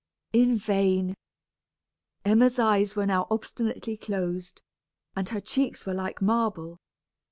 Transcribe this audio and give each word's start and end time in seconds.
In 0.33 0.57
vain! 0.57 1.13
Emma's 2.25 2.57
eyes 2.57 2.95
were 2.95 3.05
now 3.05 3.27
obstinately 3.29 3.97
closed, 3.97 4.59
and 5.15 5.29
her 5.29 5.39
cheeks 5.41 5.85
were 5.85 5.93
like 5.93 6.23
marble. 6.23 6.79